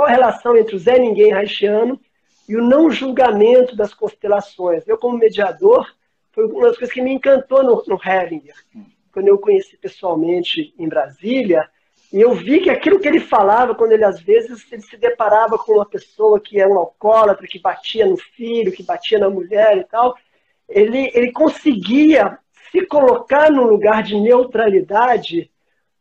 qual 0.00 0.08
a 0.08 0.12
relação 0.12 0.56
entre 0.56 0.74
o 0.74 0.78
Zé 0.78 0.98
Ninguém 0.98 1.34
Haitiano 1.34 2.00
e 2.48 2.56
o 2.56 2.64
não 2.64 2.90
julgamento 2.90 3.76
das 3.76 3.92
constelações. 3.92 4.88
Eu, 4.88 4.96
como 4.96 5.18
mediador, 5.18 5.86
foi 6.32 6.46
uma 6.46 6.68
das 6.68 6.78
coisas 6.78 6.94
que 6.94 7.02
me 7.02 7.12
encantou 7.12 7.62
no, 7.62 7.84
no 7.86 8.00
Hellinger. 8.02 8.54
Quando 9.12 9.28
eu 9.28 9.34
o 9.34 9.38
conheci 9.38 9.76
pessoalmente 9.76 10.72
em 10.78 10.88
Brasília, 10.88 11.68
e 12.10 12.18
eu 12.18 12.32
vi 12.32 12.60
que 12.60 12.70
aquilo 12.70 12.98
que 12.98 13.06
ele 13.06 13.20
falava, 13.20 13.74
quando 13.74 13.92
ele 13.92 14.02
às 14.04 14.18
vezes 14.22 14.72
ele 14.72 14.80
se 14.80 14.96
deparava 14.96 15.58
com 15.58 15.74
uma 15.74 15.84
pessoa 15.84 16.40
que 16.40 16.58
é 16.58 16.66
um 16.66 16.78
alcoólatra, 16.78 17.46
que 17.46 17.58
batia 17.58 18.06
no 18.06 18.16
filho, 18.16 18.72
que 18.72 18.82
batia 18.82 19.18
na 19.18 19.28
mulher 19.28 19.76
e 19.76 19.84
tal, 19.84 20.16
ele, 20.66 21.10
ele 21.12 21.30
conseguia 21.30 22.38
se 22.72 22.86
colocar 22.86 23.52
num 23.52 23.64
lugar 23.64 24.02
de 24.02 24.18
neutralidade, 24.18 25.50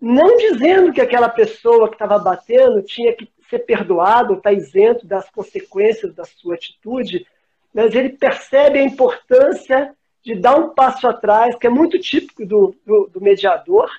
não 0.00 0.36
dizendo 0.36 0.92
que 0.92 1.00
aquela 1.00 1.28
pessoa 1.28 1.88
que 1.88 1.94
estava 1.94 2.18
batendo 2.18 2.82
tinha 2.82 3.12
que 3.12 3.32
ser 3.48 3.60
perdoado, 3.60 4.34
está 4.34 4.52
isento 4.52 5.06
das 5.06 5.28
consequências 5.30 6.14
da 6.14 6.24
sua 6.24 6.54
atitude, 6.54 7.26
mas 7.72 7.94
ele 7.94 8.10
percebe 8.10 8.78
a 8.78 8.84
importância 8.84 9.94
de 10.22 10.34
dar 10.34 10.56
um 10.56 10.70
passo 10.70 11.06
atrás, 11.06 11.54
que 11.56 11.66
é 11.66 11.70
muito 11.70 11.98
típico 11.98 12.46
do, 12.46 12.74
do, 12.86 13.10
do 13.12 13.20
mediador, 13.20 13.90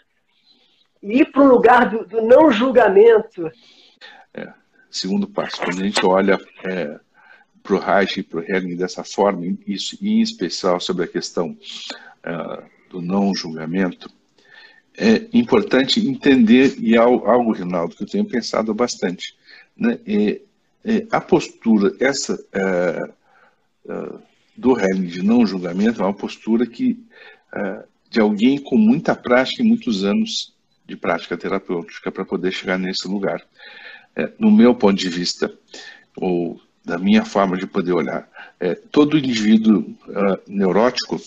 e 1.02 1.22
ir 1.22 1.32
para 1.32 1.44
um 1.44 1.48
lugar 1.48 1.90
do, 1.90 2.06
do, 2.06 2.22
não 2.22 2.52
julgamento. 2.52 3.52
É, 4.34 4.52
segundo 4.90 5.28
passo, 5.28 5.62
quando 5.62 5.82
a 5.82 5.86
gente 5.86 6.04
olha 6.04 6.40
é, 6.64 7.00
para 7.62 7.76
o 7.76 7.80
Reich 7.80 8.20
e 8.20 8.24
para 8.24 8.40
o 8.40 8.44
Hegel 8.44 8.78
dessa 8.78 9.04
forma, 9.04 9.46
isso, 9.68 9.98
em 10.02 10.22
especial 10.22 10.80
sobre 10.80 11.06
a 11.06 11.08
questão 11.08 11.56
é, 12.24 12.64
do 12.90 13.02
não 13.02 13.36
julgamento, 13.36 14.10
é 14.98 15.28
importante 15.34 16.00
entender, 16.08 16.76
e 16.80 16.98
algo, 16.98 17.52
Rinaldo, 17.52 17.96
que 17.96 18.04
eu 18.04 18.08
tenho 18.08 18.26
pensado 18.26 18.74
bastante, 18.74 19.35
né, 19.78 20.00
é, 20.06 20.42
é 20.84 21.08
a 21.12 21.20
postura, 21.20 21.96
essa 22.00 22.38
é, 22.54 23.10
é, 23.90 24.12
do 24.56 24.80
Hegel 24.80 25.06
de 25.06 25.24
não 25.24 25.46
julgamento, 25.46 26.02
é 26.02 26.06
uma 26.06 26.14
postura 26.14 26.66
que 26.66 27.04
de 28.10 28.20
alguém 28.20 28.58
com 28.58 28.78
muita 28.78 29.16
prática 29.16 29.62
e 29.62 29.66
muitos 29.66 30.04
anos 30.04 30.54
de 30.86 30.96
prática 30.96 31.38
terapêutica 31.38 32.12
para 32.12 32.24
poder 32.24 32.52
chegar 32.52 32.78
nesse 32.78 33.08
lugar. 33.08 33.42
É, 34.16 34.32
no 34.40 34.50
meu 34.52 34.74
ponto 34.74 34.96
de 34.96 35.10
vista, 35.10 35.52
ou 36.16 36.62
da 36.84 36.98
minha 36.98 37.26
forma 37.26 37.58
de 37.58 37.68
poder 37.68 37.92
olhar, 37.92 38.30
é, 38.60 38.76
todo 38.76 39.18
indivíduo 39.18 39.80
uh, 39.80 40.40
neurótico, 40.48 41.20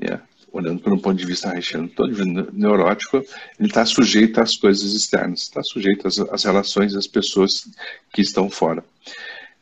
é, 0.00 0.18
olhando 0.52 0.80
por 0.80 0.92
um 0.92 0.98
ponto 0.98 1.16
de 1.16 1.26
vista 1.26 1.50
haitiano, 1.50 1.88
todo 1.88 2.12
neurótico, 2.52 3.18
ele 3.58 3.68
está 3.68 3.84
sujeito 3.84 4.40
às 4.40 4.56
coisas 4.56 4.94
externas, 4.94 5.42
está 5.42 5.62
sujeito 5.62 6.06
às, 6.06 6.18
às, 6.18 6.44
relações 6.44 6.92
das 6.92 7.06
pessoas 7.06 7.68
que 8.12 8.22
estão 8.22 8.50
fora. 8.50 8.84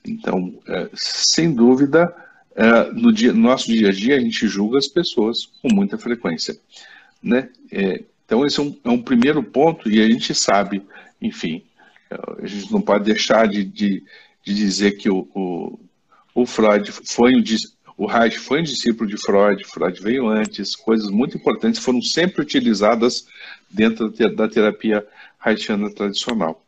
Então, 0.07 0.55
é, 0.67 0.89
sem 0.95 1.55
dúvida, 1.55 2.15
é, 2.55 2.91
no, 2.93 3.13
dia, 3.13 3.33
no 3.33 3.41
nosso 3.41 3.67
dia 3.69 3.89
a 3.89 3.93
dia, 3.93 4.17
a 4.17 4.21
gente 4.21 4.47
julga 4.49 4.79
as 4.79 4.89
pessoas 4.89 5.47
com 5.61 5.73
muita 5.73 5.99
frequência. 5.99 6.59
Né? 7.23 7.49
É, 7.71 8.03
então, 8.25 8.45
esse 8.45 8.61
é 8.61 8.63
um, 8.63 8.77
é 8.85 8.91
um 8.91 9.03
primeiro 9.03 9.43
ponto, 9.43 9.91
e 9.91 10.03
a 10.03 10.09
gente 10.09 10.35
sabe, 10.35 10.83
enfim, 11.21 11.63
a 12.11 12.47
gente 12.47 12.73
não 12.73 12.81
pode 12.81 13.05
deixar 13.05 13.47
de, 13.47 13.65
de, 13.65 14.03
de 14.45 14.55
dizer 14.55 14.93
que 14.93 15.11
o, 15.11 15.29
o, 15.35 15.79
o, 16.35 16.47
Freud 16.47 16.91
foi 16.91 17.35
um, 17.35 17.43
o 17.99 18.07
Reich 18.07 18.39
foi 18.39 18.61
um 18.61 18.63
discípulo 18.63 19.11
de 19.11 19.17
Freud, 19.21 19.65
Freud 19.65 20.01
veio 20.01 20.29
antes, 20.29 20.77
coisas 20.77 21.11
muito 21.11 21.37
importantes 21.37 21.81
foram 21.81 22.01
sempre 22.01 22.41
utilizadas 22.41 23.27
dentro 23.69 24.09
da 24.37 24.49
terapia 24.49 25.05
haitiana 25.41 25.93
tradicional. 25.93 26.65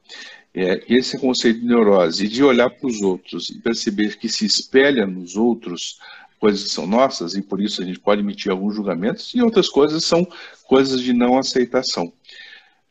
É, 0.53 0.83
esse 0.89 1.17
conceito 1.17 1.61
de 1.61 1.67
neurose 1.67 2.25
e 2.25 2.29
de 2.29 2.43
olhar 2.43 2.69
para 2.69 2.89
os 2.89 3.01
outros 3.01 3.49
e 3.49 3.61
perceber 3.61 4.19
que 4.19 4.29
se 4.29 4.45
espelha 4.45 5.07
nos 5.07 5.37
outros 5.37 6.01
coisas 6.41 6.65
que 6.65 6.71
são 6.71 6.85
nossas 6.85 7.37
e 7.37 7.43
por 7.43 7.61
isso 7.61 7.81
a 7.81 7.85
gente 7.85 8.01
pode 8.01 8.23
emitir 8.23 8.51
alguns 8.51 8.75
julgamentos 8.75 9.33
e 9.33 9.41
outras 9.41 9.69
coisas 9.69 10.05
são 10.05 10.27
coisas 10.67 11.01
de 11.01 11.13
não 11.13 11.39
aceitação. 11.39 12.13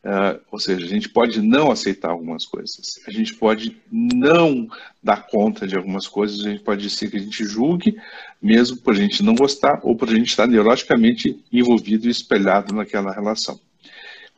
Uh, 0.02 0.40
ou 0.50 0.58
seja, 0.58 0.86
a 0.86 0.88
gente 0.88 1.10
pode 1.10 1.42
não 1.42 1.70
aceitar 1.70 2.10
algumas 2.10 2.46
coisas, 2.46 2.98
a 3.06 3.10
gente 3.10 3.34
pode 3.34 3.76
não 3.92 4.66
dar 5.02 5.26
conta 5.26 5.66
de 5.66 5.76
algumas 5.76 6.08
coisas, 6.08 6.40
a 6.40 6.50
gente 6.50 6.62
pode 6.62 6.80
dizer 6.80 7.10
que 7.10 7.18
a 7.18 7.20
gente 7.20 7.44
julgue, 7.44 8.00
mesmo 8.40 8.78
por 8.78 8.94
a 8.94 8.96
gente 8.96 9.22
não 9.22 9.34
gostar 9.34 9.78
ou 9.82 9.94
por 9.94 10.08
a 10.08 10.14
gente 10.14 10.28
estar 10.28 10.46
neuroticamente 10.46 11.38
envolvido 11.52 12.08
e 12.08 12.10
espelhado 12.10 12.74
naquela 12.74 13.12
relação. 13.12 13.60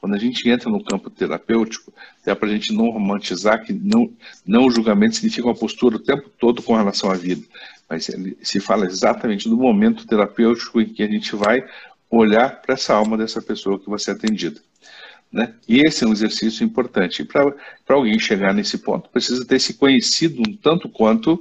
Quando 0.00 0.16
a 0.16 0.18
gente 0.18 0.50
entra 0.50 0.68
no 0.68 0.82
campo 0.82 1.08
terapêutico, 1.08 1.92
é 2.26 2.34
para 2.34 2.48
a 2.48 2.52
gente 2.52 2.72
não 2.72 2.90
romantizar 2.90 3.64
que 3.64 3.72
não, 3.72 4.12
não 4.44 4.66
o 4.66 4.70
julgamento 4.70 5.14
significa 5.14 5.46
uma 5.46 5.54
postura 5.54 5.94
o 5.94 6.00
tempo 6.00 6.28
todo 6.40 6.60
com 6.60 6.74
relação 6.74 7.08
à 7.08 7.14
vida, 7.14 7.46
mas 7.88 8.10
se 8.42 8.58
fala 8.58 8.84
exatamente 8.84 9.48
do 9.48 9.56
momento 9.56 10.08
terapêutico 10.08 10.80
em 10.80 10.86
que 10.86 11.04
a 11.04 11.06
gente 11.06 11.36
vai 11.36 11.64
olhar 12.10 12.60
para 12.60 12.74
essa 12.74 12.92
alma 12.94 13.16
dessa 13.16 13.40
pessoa 13.40 13.78
que 13.78 13.88
vai 13.88 14.00
ser 14.00 14.10
atendida. 14.10 14.60
Né? 15.32 15.54
E 15.66 15.80
esse 15.80 16.04
é 16.04 16.06
um 16.06 16.12
exercício 16.12 16.62
importante. 16.62 17.24
Para 17.24 17.54
alguém 17.88 18.18
chegar 18.18 18.52
nesse 18.52 18.78
ponto, 18.78 19.08
precisa 19.08 19.46
ter 19.46 19.58
se 19.58 19.74
conhecido 19.74 20.42
um 20.46 20.54
tanto 20.54 20.88
quanto 20.88 21.40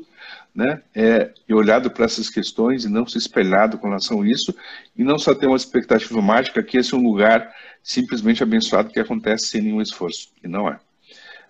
né, 0.53 0.81
é, 0.93 1.31
e 1.47 1.53
olhado 1.53 1.89
para 1.89 2.05
essas 2.05 2.29
questões 2.29 2.85
e 2.85 2.89
não 2.89 3.05
se 3.05 3.17
espelhado 3.17 3.77
com 3.77 3.87
relação 3.87 4.21
a 4.21 4.27
isso, 4.27 4.53
e 4.97 5.03
não 5.03 5.17
só 5.17 5.33
ter 5.33 5.47
uma 5.47 5.55
expectativa 5.55 6.21
mágica 6.21 6.63
que 6.63 6.77
esse 6.77 6.93
é 6.93 6.97
um 6.97 7.03
lugar 7.03 7.53
simplesmente 7.81 8.43
abençoado 8.43 8.91
que 8.91 8.99
acontece 8.99 9.47
sem 9.47 9.61
nenhum 9.61 9.81
esforço, 9.81 10.29
e 10.43 10.47
não 10.47 10.67
é. 10.67 10.79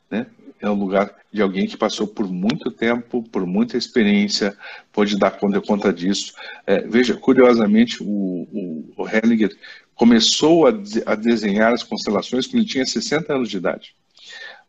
Né? 0.09 0.27
É 0.59 0.69
um 0.69 0.75
lugar 0.75 1.11
de 1.33 1.41
alguém 1.41 1.65
que 1.65 1.75
passou 1.75 2.05
por 2.05 2.31
muito 2.31 2.69
tempo, 2.69 3.23
por 3.31 3.47
muita 3.47 3.77
experiência, 3.77 4.55
pode 4.93 5.17
dar 5.17 5.31
conta, 5.31 5.59
conta 5.59 5.91
disso. 5.91 6.33
É, 6.67 6.81
veja, 6.81 7.15
curiosamente, 7.15 8.03
o, 8.03 8.05
o, 8.05 8.93
o 8.97 9.09
Hellinger 9.09 9.55
começou 10.01 10.65
a, 10.65 10.73
a 11.05 11.13
desenhar 11.13 11.71
as 11.71 11.83
constelações 11.83 12.47
quando 12.47 12.55
ele 12.55 12.65
tinha 12.65 12.83
60 12.83 13.35
anos 13.35 13.47
de 13.51 13.57
idade. 13.57 13.93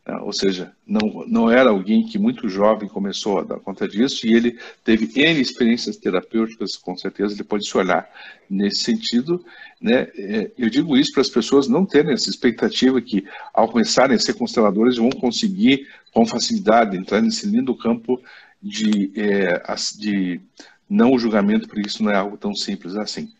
Né? 0.06 0.14
Ou 0.18 0.30
seja, 0.30 0.72
não, 0.86 1.24
não 1.26 1.50
era 1.50 1.70
alguém 1.70 2.06
que 2.06 2.18
muito 2.18 2.50
jovem 2.50 2.86
começou 2.86 3.38
a 3.38 3.42
dar 3.42 3.58
conta 3.58 3.88
disso 3.88 4.26
e 4.26 4.34
ele 4.34 4.58
teve 4.84 5.10
N 5.18 5.40
experiências 5.40 5.96
terapêuticas, 5.96 6.76
com 6.76 6.94
certeza 6.98 7.32
ele 7.32 7.44
pode 7.44 7.66
se 7.66 7.74
olhar 7.78 8.06
nesse 8.50 8.82
sentido. 8.82 9.42
Né? 9.80 10.06
É, 10.14 10.50
eu 10.58 10.68
digo 10.68 10.98
isso 10.98 11.12
para 11.14 11.22
as 11.22 11.30
pessoas 11.30 11.66
não 11.66 11.86
terem 11.86 12.12
essa 12.12 12.28
expectativa 12.28 13.00
que, 13.00 13.24
ao 13.54 13.70
começarem 13.70 14.14
a 14.14 14.18
ser 14.18 14.34
consteladores, 14.34 14.98
vão 14.98 15.08
conseguir 15.08 15.88
com 16.12 16.26
facilidade 16.26 16.94
entrar 16.94 17.22
nesse 17.22 17.46
lindo 17.46 17.74
campo 17.74 18.20
de, 18.62 19.10
é, 19.16 19.62
de 19.96 20.42
não 20.90 21.18
julgamento, 21.18 21.66
porque 21.66 21.88
isso 21.88 22.02
não 22.02 22.10
é 22.10 22.16
algo 22.16 22.36
tão 22.36 22.54
simples 22.54 22.96
assim. 22.96 23.32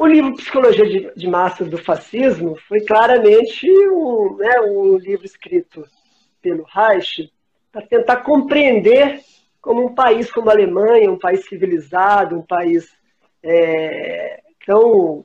O 0.00 0.06
livro 0.06 0.36
Psicologia 0.36 0.86
de, 0.86 1.12
de 1.12 1.26
Massas 1.26 1.68
do 1.68 1.76
Fascismo 1.76 2.56
foi 2.68 2.80
claramente 2.82 3.68
um, 3.90 4.36
né, 4.36 4.60
um 4.60 4.96
livro 4.96 5.26
escrito 5.26 5.84
pelo 6.40 6.62
Reich 6.62 7.32
para 7.72 7.84
tentar 7.84 8.18
compreender 8.18 9.20
como 9.60 9.84
um 9.84 9.94
país 9.96 10.30
como 10.30 10.50
a 10.50 10.52
Alemanha, 10.52 11.10
um 11.10 11.18
país 11.18 11.44
civilizado, 11.46 12.38
um 12.38 12.42
país 12.42 12.88
é, 13.42 14.40
tão, 14.64 15.24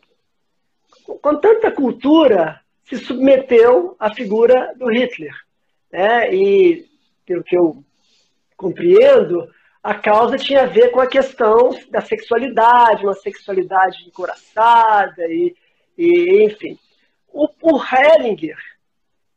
com 1.05 1.35
tanta 1.35 1.71
cultura, 1.71 2.59
se 2.83 2.97
submeteu 2.97 3.95
à 3.99 4.11
figura 4.11 4.73
do 4.75 4.91
Hitler. 4.91 5.35
Né? 5.91 6.33
E, 6.33 6.85
pelo 7.27 7.43
que 7.43 7.55
eu 7.55 7.83
compreendo, 8.57 9.47
a 9.83 9.93
causa 9.93 10.37
tinha 10.37 10.61
a 10.61 10.65
ver 10.65 10.91
com 10.91 11.01
a 11.01 11.07
questão 11.07 11.77
da 11.91 11.99
sexualidade, 11.99 13.03
uma 13.03 13.13
sexualidade 13.13 14.07
encoraçada, 14.07 15.23
e, 15.27 15.53
e 15.97 16.45
enfim. 16.45 16.79
O, 17.27 17.49
o 17.61 17.77
Hellinger 17.83 18.57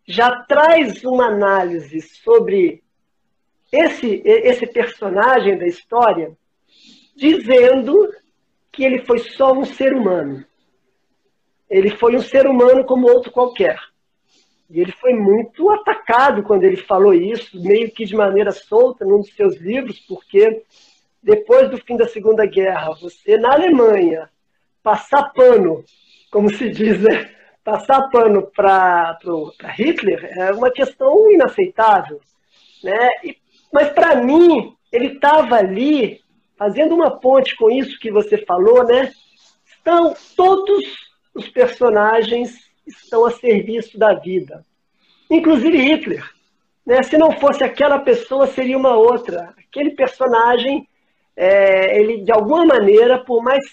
já 0.07 0.45
traz 0.45 1.03
uma 1.05 1.27
análise 1.27 2.01
sobre 2.01 2.81
esse, 3.73 4.23
esse 4.25 4.69
personagem 4.69 5.59
da 5.59 5.67
história, 5.67 6.31
dizendo 7.17 8.09
que 8.71 8.85
ele 8.85 9.05
foi 9.05 9.19
só 9.19 9.53
um 9.53 9.65
ser 9.65 9.93
humano. 9.93 10.45
Ele 11.69 11.91
foi 11.91 12.15
um 12.15 12.21
ser 12.21 12.47
humano 12.47 12.85
como 12.85 13.09
outro 13.09 13.33
qualquer. 13.33 13.81
E 14.69 14.81
ele 14.81 14.93
foi 14.93 15.15
muito 15.15 15.71
atacado 15.71 16.43
quando 16.43 16.65
ele 16.65 16.77
falou 16.77 17.15
isso, 17.15 17.61
meio 17.63 17.91
que 17.91 18.05
de 18.05 18.17
maneira 18.17 18.51
solta 18.51 19.05
num 19.05 19.21
dos 19.21 19.33
seus 19.35 19.57
livros, 19.57 20.01
porque 20.01 20.63
depois 21.23 21.71
do 21.71 21.79
fim 21.79 21.97
da 21.97 22.07
Segunda 22.07 22.45
Guerra, 22.47 22.95
você 23.01 23.37
na 23.37 23.53
Alemanha 23.53 24.29
passar 24.83 25.33
pano, 25.33 25.85
como 26.31 26.53
se 26.53 26.69
diz, 26.69 27.01
né? 27.01 27.37
passar 27.67 28.09
pano 28.11 28.49
para 28.55 29.19
Hitler 29.75 30.39
é 30.39 30.53
uma 30.53 30.71
questão 30.71 31.33
inaceitável. 31.33 32.21
Né? 32.83 33.11
E, 33.25 33.37
mas 33.73 33.89
para 33.91 34.15
mim, 34.23 34.73
ele 34.93 35.15
estava 35.15 35.57
ali 35.57 36.21
fazendo 36.57 36.95
uma 36.95 37.19
ponte 37.19 37.57
com 37.57 37.69
isso 37.69 37.99
que 37.99 38.11
você 38.13 38.39
falou, 38.39 38.85
né? 38.85 39.13
Estão 39.67 40.15
todos 40.37 40.85
os 41.35 41.49
personagens 41.49 42.57
estão 42.87 43.25
a 43.25 43.31
serviço 43.31 43.99
da 43.99 44.15
vida. 44.15 44.65
Inclusive 45.31 45.77
Hitler. 45.77 46.25
Né? 46.85 47.03
Se 47.03 47.19
não 47.19 47.33
fosse 47.33 47.65
aquela 47.65 47.99
pessoa, 47.99 48.47
seria 48.47 48.79
uma 48.79 48.97
outra. 48.97 49.55
Aquele 49.59 49.91
personagem, 49.91 50.89
é, 51.37 51.99
ele 51.99 52.23
de 52.23 52.31
alguma 52.31 52.65
maneira, 52.65 53.19
por 53.19 53.43
mais 53.43 53.65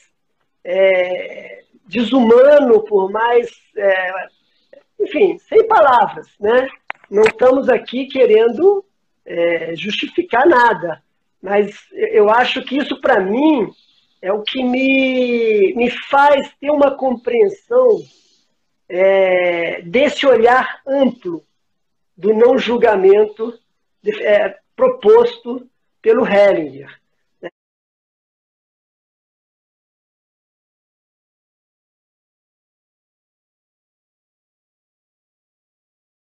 é, 0.63 1.63
desumano, 1.88 2.83
por 2.83 3.12
mais. 3.12 3.51
É, 3.77 4.27
enfim, 5.00 5.38
sem 5.39 5.68
palavras, 5.68 6.27
né? 6.39 6.68
Não 7.10 7.24
estamos 7.24 7.69
aqui 7.69 8.07
querendo 8.07 8.83
é, 9.25 9.75
justificar 9.75 10.48
nada, 10.48 11.04
mas 11.42 11.75
eu 11.92 12.30
acho 12.30 12.63
que 12.63 12.77
isso, 12.77 13.00
para 13.01 13.19
mim, 13.19 13.69
é 14.21 14.31
o 14.31 14.42
que 14.42 14.63
me, 14.63 15.74
me 15.75 15.89
faz 15.89 16.50
ter 16.60 16.71
uma 16.71 16.95
compreensão 16.95 18.00
é, 18.88 19.82
desse 19.82 20.26
olhar 20.26 20.82
amplo 20.88 21.44
do 22.16 22.34
não 22.34 22.58
julgamento 22.58 23.58
é, 24.06 24.58
proposto 24.76 25.68
pelo 26.02 26.28
Hellinger. 26.28 27.00